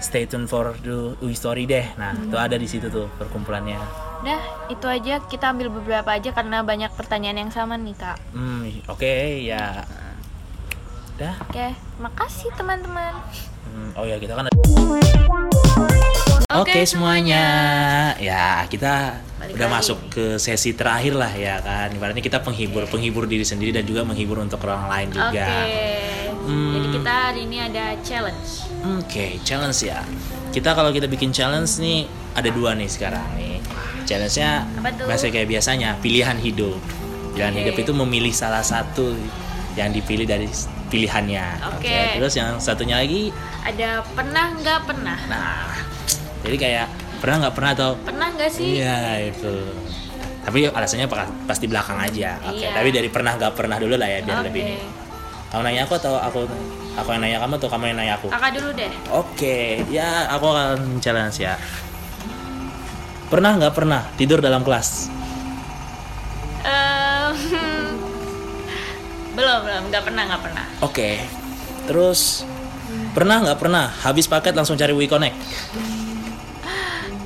[0.00, 1.84] stay tune for the UI story deh.
[1.96, 3.80] Nah itu ada di situ tuh perkumpulannya.
[4.24, 5.20] Dah, itu aja.
[5.24, 8.16] Kita ambil beberapa aja karena banyak pertanyaan yang sama nih kak.
[8.32, 9.84] hmm oke ya.
[11.16, 11.34] Dah.
[11.48, 13.16] Oke, makasih teman-teman.
[13.64, 14.56] Hmm, oh ya kita kan ada
[16.46, 17.42] Oke semuanya,
[18.22, 19.76] ya kita Balik udah lagi.
[19.82, 21.90] masuk ke sesi terakhir lah ya kan.
[21.90, 25.18] Ibaratnya kita penghibur, penghibur diri sendiri dan juga menghibur untuk orang lain Oke.
[25.18, 25.50] juga.
[26.46, 26.72] Hmm.
[26.78, 28.50] Jadi kita hari ini ada challenge.
[29.02, 30.06] Oke, challenge ya.
[30.54, 32.06] Kita kalau kita bikin challenge nih
[32.38, 33.58] ada dua nih sekarang nih.
[34.06, 34.70] Challenge-nya
[35.02, 36.78] masih kayak biasanya, pilihan hidup.
[37.34, 37.60] Pilihan Oke.
[37.66, 39.18] hidup itu memilih salah satu
[39.74, 40.46] yang dipilih dari
[40.94, 41.74] pilihannya.
[41.74, 42.22] Oke.
[42.22, 43.34] Terus yang satunya lagi,
[43.66, 45.18] Ada pernah nggak pernah?
[45.26, 45.74] nah,
[46.46, 46.86] jadi kayak
[47.18, 48.78] pernah nggak pernah atau Pernah nggak sih?
[48.78, 48.96] Iya
[49.34, 49.54] itu.
[50.46, 52.38] Tapi alasannya pa- pasti belakang aja.
[52.46, 52.62] Oke.
[52.62, 52.70] Iya.
[52.70, 54.46] Tapi dari pernah nggak pernah dulu lah ya biar Oke.
[54.46, 54.78] lebih ini.
[55.50, 56.46] Kamu nanya aku atau aku
[56.94, 58.28] aku yang nanya kamu atau kamu yang nanya aku?
[58.30, 58.90] Kakak dulu deh.
[59.10, 61.58] Oke, ya aku akan challenge ya.
[63.26, 65.10] Pernah nggak pernah tidur dalam kelas?
[66.62, 67.34] Ehm,
[69.34, 70.66] belum belum nggak pernah nggak pernah.
[70.82, 71.10] Oke.
[71.90, 72.46] Terus
[73.14, 75.38] pernah nggak pernah habis paket langsung cari WeConnect?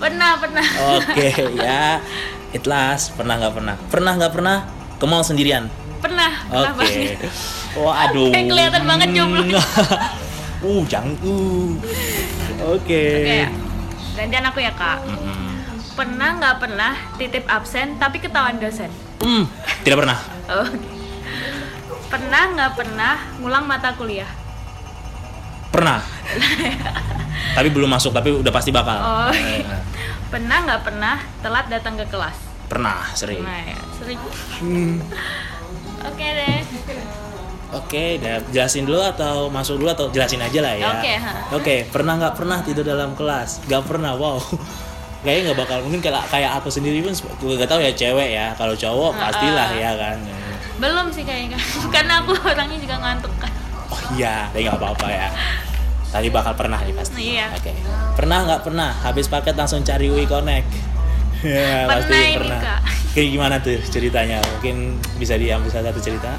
[0.00, 0.66] Pernah pernah.
[0.96, 1.28] Oke
[1.60, 2.00] ya.
[2.56, 3.74] Itlas pernah nggak pernah?
[3.92, 4.56] Pernah nggak pernah
[4.96, 5.68] ke mall sendirian?
[6.00, 6.32] Pernah.
[6.48, 6.80] Oke.
[6.80, 7.20] banget.
[7.76, 8.32] Waduh.
[8.32, 9.60] Kayak kelihatan banget jomblo.
[10.64, 11.12] uh, jangan.
[11.20, 11.76] Uh.
[12.74, 13.04] Oke.
[13.20, 13.46] Oke.
[14.16, 15.04] Gantian aku ya kak.
[15.04, 15.52] Mm-mm.
[15.94, 18.88] Pernah nggak pernah titip absen tapi ketahuan dosen?
[19.20, 19.44] Hmm,
[19.84, 20.18] tidak pernah.
[20.64, 20.88] Oke.
[22.08, 24.39] Pernah nggak pernah ngulang mata kuliah?
[25.70, 26.02] Pernah.
[27.56, 28.98] tapi belum masuk, tapi udah pasti bakal.
[28.98, 29.30] Oh.
[29.30, 29.64] Eh,
[30.30, 32.38] Pernah nggak pernah telat datang ke kelas?
[32.70, 33.42] Pernah, sering.
[33.42, 34.18] Nah, ya, sering.
[34.62, 35.02] Hmm.
[36.10, 36.58] Oke deh.
[37.70, 40.90] Oke, dah jelasin dulu atau masuk dulu atau jelasin aja lah ya.
[40.90, 41.32] Oke, ha.
[41.54, 43.62] Oke, pernah nggak pernah tidur dalam kelas?
[43.66, 44.38] Gak pernah, wow.
[45.22, 48.56] Kayaknya nggak bakal mungkin kayak kayak aku sendiri pun gue gak tahu ya cewek ya.
[48.56, 50.16] Kalau cowok pastilah ya kan.
[50.80, 51.60] Belum sih kayaknya.
[51.92, 53.52] Karena aku orangnya juga ngantuk kan.
[54.12, 55.28] Iya, tapi nggak apa-apa ya.
[56.10, 57.22] Tadi bakal pernah nih pasti.
[57.32, 57.46] Iya.
[57.52, 57.70] Oke.
[58.14, 60.66] Pernah nggak pernah habis paket langsung cari UI Connect?
[61.46, 62.60] ya, pasti pernah ini pernah.
[62.60, 62.80] kak.
[63.10, 64.76] kayak gimana tuh ceritanya mungkin
[65.16, 66.36] bisa diambil salah satu cerita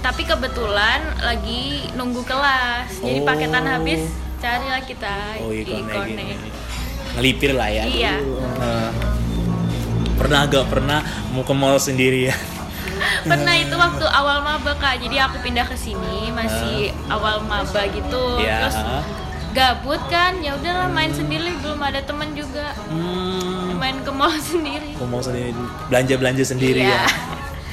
[0.00, 2.90] Tapi kebetulan lagi nunggu kelas.
[2.98, 3.24] Jadi Oh.
[3.24, 4.02] paketan habis,
[4.36, 6.42] carilah kita oh ikon Connect.
[7.12, 8.14] ngelipir lah ya Iya.
[8.56, 8.90] Eh,
[10.16, 10.98] pernah gak pernah
[11.30, 12.36] mau ke mall sendiri ya
[13.24, 18.38] Pernah itu waktu awal maba kak, jadi aku pindah ke sini masih awal maba gitu.
[18.38, 18.66] Iya.
[18.66, 18.76] Terus
[19.52, 22.72] gabut kan, ya udahlah main sendiri, belum ada temen juga.
[22.88, 24.94] hmm, Main ke mall sendiri.
[24.94, 25.50] ke mall sendiri
[25.86, 27.02] belanja belanja sendiri Iya.
[27.02, 27.02] ya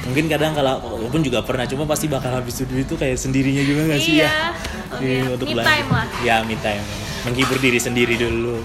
[0.00, 3.80] mungkin kadang kalau walaupun juga pernah cuma pasti bakal habis duit itu kayak sendirinya juga
[3.86, 4.34] gak sih ya Iya.
[4.90, 5.28] Oh, Iya, iya.
[5.30, 5.70] untuk Me belanja.
[5.70, 6.06] time lah.
[6.20, 6.84] ya me time
[7.22, 8.60] menghibur diri sendiri dulu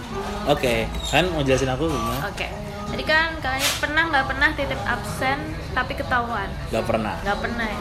[0.46, 2.48] oke kan mau jelasin aku gimana Oke.
[2.86, 5.36] Tadi kan kalian pernah nggak pernah titip absen
[5.74, 6.48] tapi ketahuan?
[6.70, 7.80] Gak pernah Nggak pernah ya.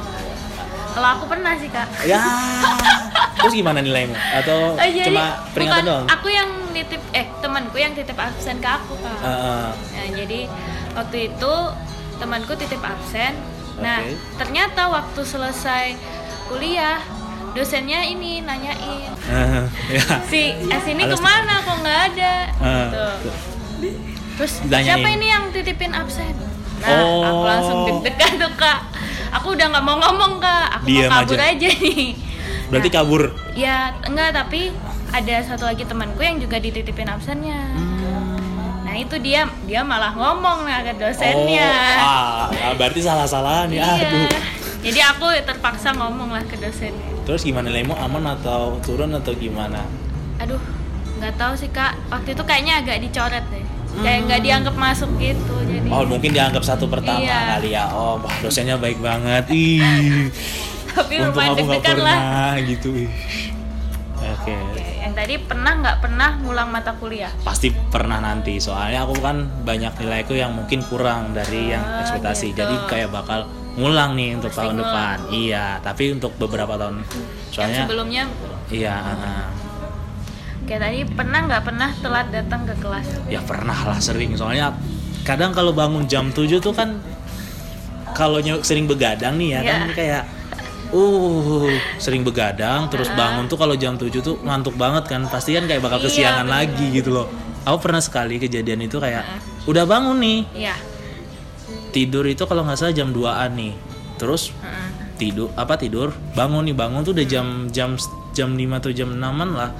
[0.90, 1.86] Kalau aku pernah sih kak.
[2.02, 2.18] ya
[3.36, 7.76] terus gimana nilaimu atau Oh, jadi cuma peringatan bukan doang aku yang nitip eh temanku
[7.76, 9.18] yang titip absen ke aku kak.
[9.20, 9.66] Heeh.
[9.70, 10.40] Nah, jadi
[10.96, 11.54] waktu itu
[12.16, 13.36] temanku titip absen.
[13.78, 14.16] Nah, Oke.
[14.40, 15.94] ternyata waktu selesai
[16.48, 16.98] kuliah
[17.54, 19.14] dosennya ini nanyain
[19.94, 22.68] ya si S ini ke mana kok nggak ada Ah.
[22.84, 23.06] gitu.
[24.34, 24.86] Terus Ditanyain.
[24.90, 26.34] siapa ini yang titipin absen?
[26.82, 27.22] Nah, Oh.
[27.22, 28.80] aku langsung deg-degan tuh kak.
[29.32, 31.54] Aku udah nggak mau ngomong kak, aku mau kabur aja.
[31.54, 32.08] aja, nih.
[32.66, 33.22] berarti Nah, kabur
[33.54, 34.74] Ya enggak tapi
[35.08, 37.70] ada satu lagi temanku yang juga dititipin absennya.
[38.84, 41.70] Nah itu dia dia malah ngomong nah ke dosennya.
[41.98, 43.90] oh ah, berarti salah salah nih iya.
[44.00, 44.30] aduh
[44.84, 47.16] Jadi aku terpaksa ngomong lah ke dosennya.
[47.24, 49.80] terus gimana nilaimu aman atau turun atau gimana
[50.36, 50.60] Aduh
[51.16, 51.96] nggak tahu sih kak.
[52.06, 53.64] Waktu itu kayaknya agak dicoret deh.
[53.96, 55.88] Kayak nggak dianggap masuk gitu jadi.
[55.88, 57.56] Oh mungkin dianggap satu pertama Iya.
[57.56, 57.84] kali ya.
[57.88, 59.48] Oh wah dosennya baik banget.
[59.48, 60.28] Ih.
[60.92, 61.88] Tapi Untung aku nggak lah.
[61.88, 62.88] pernah gitu.
[62.98, 63.10] Ih.
[64.16, 64.52] Oke.
[64.54, 67.32] Oke, yang tadi pernah nggak pernah ngulang mata kuliah?
[67.40, 68.56] Pasti pernah nanti.
[68.58, 72.50] Soalnya aku kan banyak nilaiku yang mungkin kurang dari yang Ah, ekspektasi.
[72.50, 72.60] gitu.
[72.60, 74.86] Jadi kayak bakal ngulang nih untuk tahun ngulang.
[74.86, 75.16] depan.
[75.30, 75.66] Iya.
[75.80, 77.02] Tapi untuk beberapa tahun.
[77.02, 77.80] Yang Soalnya.
[77.82, 78.22] sebelumnya
[78.66, 78.94] Iya.
[78.96, 79.46] ah.
[80.64, 83.06] kayak tadi pernah nggak pernah telat datang ke kelas?
[83.26, 84.32] ya pernah lah sering.
[84.32, 84.72] Soalnya
[85.22, 86.96] kadang kalau bangun jam 7 tuh kan
[88.12, 89.72] kalau sering begadang nih ya Iya.
[89.74, 90.22] kan kayak
[90.90, 93.16] uh sering begadang terus Ah.
[93.18, 96.46] bangun tuh kalau jam 7 tuh ngantuk banget kan pasti kan kayak bakal Iya, kesiangan
[96.46, 96.56] bener.
[96.62, 97.26] lagi gitu loh
[97.62, 99.24] aku pernah sekali kejadian itu kayak
[99.64, 100.74] udah bangun nih Iya.
[101.94, 103.72] Tidur itu kalau nggak salah jam 2an nih.
[104.18, 104.50] Terus
[105.14, 106.10] tidur apa tidur?
[106.34, 107.94] Bangun nih bangun tuh udah jam jam
[108.34, 109.70] jam 5 atau jam 6an lah.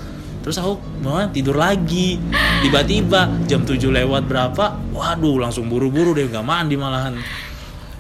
[0.47, 2.23] Terus aku mau tidur lagi.
[2.63, 7.19] Tiba-tiba jam 7 lewat berapa waduh langsung buru-buru deh nggak mandi malahan.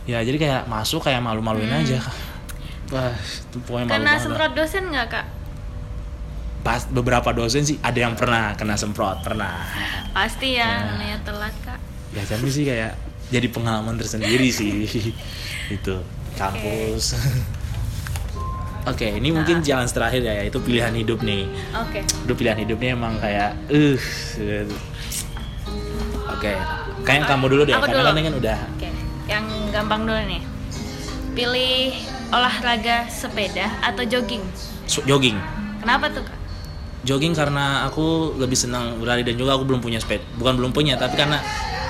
[0.06, 1.98] Ya jadi kayak masuk kayak malu-maluin aja.
[2.94, 4.20] Wah itu pokoknya malu lah.
[4.22, 5.26] semprot dosen nggak kak?
[6.64, 9.68] pas beberapa dosen sih ada yang pernah kena semprot pernah.
[10.16, 11.20] Pasti ya, Nah.
[11.20, 11.76] telat kak.
[12.16, 12.96] ya tapi sih kayak
[13.28, 14.88] jadi pengalaman tersendiri sih
[15.76, 15.94] itu
[16.34, 17.14] kampus
[18.84, 22.00] oke ini mungkin jalan terakhir ya itu pilihan hidup nih Oke.
[22.04, 23.98] Aduh pilihan hidupnya emang kayak uh
[26.28, 26.52] oke
[27.04, 28.20] kayak kamu dulu deh Aku karena dulu.
[28.20, 28.88] kan udah Oke.
[29.24, 30.42] Yang gampang dulu nih.
[31.32, 31.96] Pilih
[32.28, 34.44] olahraga sepeda atau jogging?
[35.08, 35.40] jogging
[35.80, 36.36] Kenapa tuh kak?
[37.04, 40.96] jogging karena aku lebih senang berlari dan juga aku belum punya sepeda bukan belum punya
[40.96, 41.36] tapi karena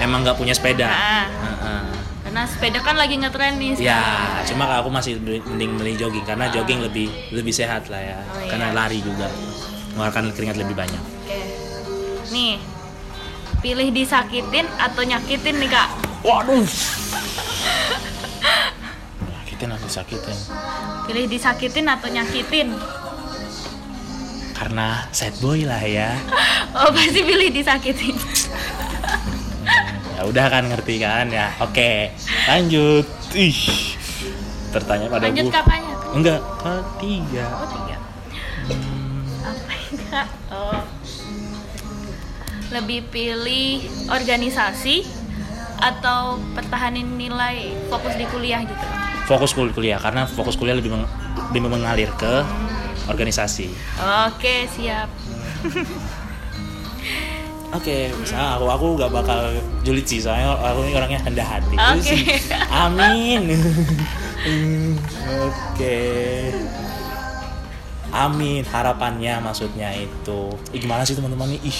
[0.02, 1.26] emang nggak punya sepeda Ah.
[1.28, 1.82] Heeh.
[2.24, 3.78] Karena sepeda kan lagi ngetren nih.
[3.78, 4.46] Ya, sekarang.
[4.50, 8.18] cuma aku masih mending beli jogging karena jogging lebih lebih sehat lah ya.
[8.26, 8.74] Oh, karena iya.
[8.74, 9.30] lari juga
[9.94, 10.98] mengeluarkan keringat lebih banyak.
[10.98, 11.40] Oke.
[12.34, 12.58] Nih.
[13.62, 15.88] Pilih disakitin atau nyakitin nih kak?
[16.20, 16.66] Waduh.
[19.30, 20.36] Nyakitin aku sakitin.
[21.06, 22.74] Pilih disakitin atau nyakitin?
[24.52, 26.12] Karena sad boy lah ya.
[26.74, 28.13] Oh pasti pilih disakitin.
[30.24, 31.52] Udah kan ngerti kan ya.
[31.60, 32.12] Oke,
[32.48, 33.04] lanjut.
[33.34, 33.58] Ih.
[34.72, 35.94] Tertanya pada Lanjut kakaknya.
[36.10, 37.44] Enggak, ketiga.
[37.52, 37.96] Oh tiga.
[39.44, 40.26] Apa ini kak?
[40.50, 40.80] Oh.
[42.70, 45.06] Lebih pilih organisasi
[45.78, 48.86] atau pertahanin nilai fokus di kuliah gitu?
[49.24, 51.10] Fokus kul- kuliah karena fokus kuliah lebih meng-
[51.54, 52.42] lebih mengalir ke
[53.06, 53.70] organisasi.
[54.26, 55.06] Oke siap.
[57.74, 59.50] Oke, misalnya aku aku gak bakal
[59.82, 61.74] julid sih soalnya aku ini orangnya rendah hati.
[61.74, 62.02] Oke.
[62.06, 62.22] Sih.
[62.70, 63.50] Amin.
[65.50, 65.98] Oke.
[68.14, 70.54] Amin harapannya maksudnya itu.
[70.70, 71.60] Ih, gimana sih teman-teman nih?
[71.66, 71.78] Ih.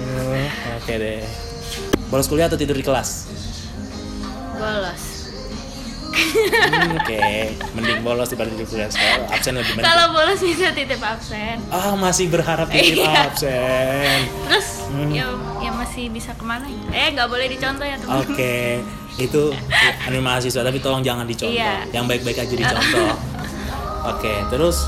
[0.00, 0.48] Eh,
[0.80, 1.20] Oke deh.
[2.08, 3.28] Bolos kuliah atau tidur di kelas?
[4.56, 5.11] Bolos.
[6.22, 7.18] Hmm, Oke,
[7.72, 9.26] mending bolos dibanding kuliah sekolah.
[9.30, 9.84] Absen lebih mending.
[9.84, 11.56] Kalau bolos bisa titip absen.
[11.68, 13.26] Ah, masih berharap titip Iya.
[13.26, 14.18] absen.
[14.46, 15.10] Terus Hmm.
[15.10, 15.26] ya
[15.58, 16.68] ya masih bisa ke mana?
[16.88, 18.22] Eh nggak boleh dicontoh ya teman.
[18.22, 18.80] Oke,
[19.16, 19.42] itu
[20.02, 21.52] anu mahasiswa tapi tolong jangan dicontoh.
[21.52, 21.88] Iya.
[21.90, 23.12] Yang baik-baik aja dicontoh.
[24.12, 24.86] Oke, terus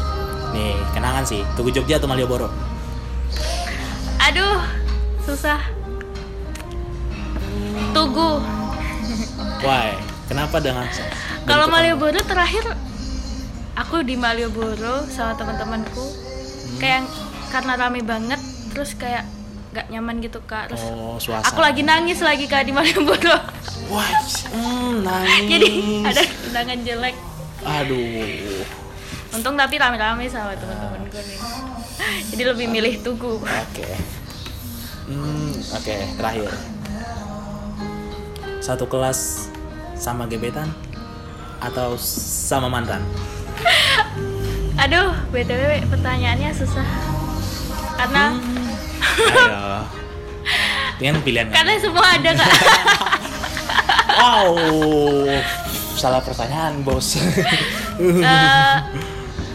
[0.51, 1.41] nih kenangan sih.
[1.55, 2.47] Tugu Jogja atau Malioboro?
[4.21, 4.61] Aduh
[5.21, 5.61] susah.
[7.91, 8.43] Tugu.
[9.61, 9.95] Why?
[10.25, 10.89] Kenapa dengan
[11.45, 12.65] Kalau Malioboro terakhir
[13.75, 16.05] aku di Malioboro sama teman-temanku
[16.65, 16.79] Hmm.
[16.79, 17.03] kayak
[17.49, 19.23] karena rame banget terus kayak
[19.71, 21.45] nggak nyaman gitu kak terus Oh, suasana.
[21.45, 23.37] aku lagi nangis lagi kak di Malioboro
[23.87, 24.11] Wah,
[24.49, 25.47] hmm, nangis.
[25.47, 25.69] jadi
[26.03, 27.15] ada kenangan jelek
[27.63, 28.65] Aduh.
[29.31, 31.39] untung tapi rame-rame sama teman-temanku nih
[32.29, 33.87] jadi lebih milih tugu Oke.
[35.05, 36.49] Hmm, oke, terakhir.
[38.59, 39.53] Satu kelas
[39.95, 40.73] sama gebetan
[41.59, 43.03] atau sama mantan?
[44.75, 46.87] aduh btw pertanyaannya susah
[47.95, 48.35] karena
[49.15, 49.63] Ayo.
[50.97, 51.47] Ini kan pilihan.
[51.49, 52.51] karena semua ada kak
[54.15, 54.55] Wow.
[55.95, 57.15] Salah pertanyaan, Bos.
[57.97, 58.77] Eh,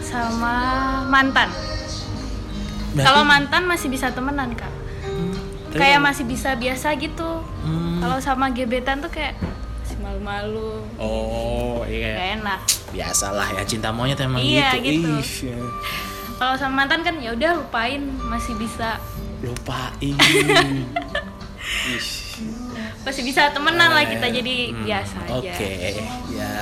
[0.02, 0.56] sama
[1.04, 1.52] mantan
[2.90, 4.72] Berarti- kalau mantan masih bisa temenan kak
[5.68, 8.00] Tapi kayak masih bisa biasa gitu Hmm.
[8.00, 9.36] kalau sama gebetan tuh kayak
[10.10, 12.18] malu-malu Oh, iya.
[12.18, 15.06] gak enak Biasalah ya cinta monyet emang Iya, gitu.
[15.06, 15.10] gitu.
[15.22, 15.58] Ih, ya.
[16.34, 18.98] kalau sama mantan kan ya udah lupain masih bisa
[19.40, 20.16] lupain.
[21.86, 22.08] Ih.
[23.00, 25.70] masih bisa temenan lah kita jadi hmm, biasa aja Oke,
[26.36, 26.52] ya,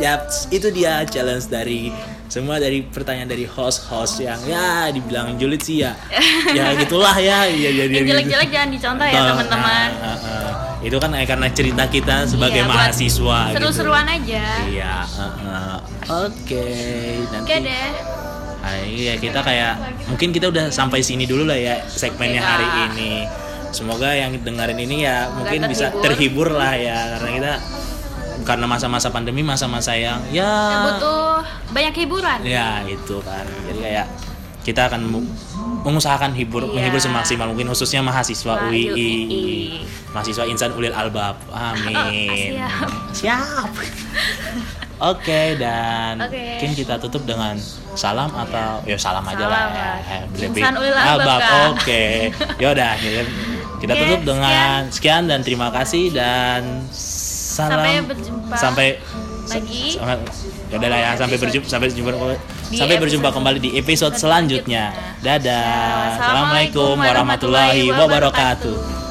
[0.00, 0.12] ya
[0.50, 1.90] itu dia challenge dari
[2.26, 5.94] semua dari pertanyaan dari host-host yang ya dibilang julid sih ya,
[6.58, 10.45] ya gitulah ya, ya jadi yang jelek-jelek jangan dicontoh ya teman-teman Nah, uh, uh.
[10.86, 13.38] Itu kan karena cerita kita sebagai Iya, mahasiswa.
[13.50, 13.56] gitu.
[13.58, 15.76] seru-seruan aja Iya, uh, uh.
[16.22, 16.66] oke.
[17.26, 17.42] Nanti.
[17.42, 17.88] oke deh
[18.62, 22.48] Ah, iya kita kayak mungkin kita udah sampai sini dulu lah ya segmennya Iya.
[22.48, 23.12] hari ini.
[23.70, 26.02] Semoga yang dengerin ini ya Semoga mungkin bisa terhibur.
[26.02, 27.52] terhibur lah ya karena kita
[28.42, 31.22] karena masa-masa pandemi masa-masa yang ya Kita butuh
[31.70, 33.46] banyak hiburan ya itu kan.
[33.66, 34.06] Jadi kayak
[34.62, 35.00] kita akan
[35.86, 36.72] mengusahakan hibur Iya.
[36.74, 39.54] menghibur semaksimal mungkin khususnya mahasiswa Wah, UI, UI.
[40.10, 41.38] mahasiswa insan ulil albab.
[41.48, 42.58] Amin.
[42.58, 42.90] siap.
[43.14, 43.70] Siap.
[44.96, 46.40] Oke dan Oke.
[46.56, 47.52] mungkin kita tutup dengan
[47.92, 49.96] salam atau ya salam aja Salam lah lah.
[50.02, 50.20] ya.
[50.34, 51.40] Lebih- Insan ulil albab.
[51.70, 52.32] Oke.
[52.56, 53.30] Yaudah kita-
[53.76, 58.86] kita Oke, tutup dengan sekian dan terima kasih dan salam Sampai berjumpa sampai
[59.46, 59.84] lagi.
[59.94, 60.16] sampai,
[60.68, 62.10] yaudah lah ya sampai berjumpa sampai berjumpa
[62.66, 64.90] Di sampai berjumpa kembali di episode selanjutnya.
[65.22, 66.18] Dadah.
[66.18, 69.05] Assalamualaikum warahmatullahi wabarakatuh.